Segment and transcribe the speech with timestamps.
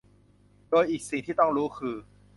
[0.69, 1.95] โดยอีกสิ่งที่ต้องรู้คือ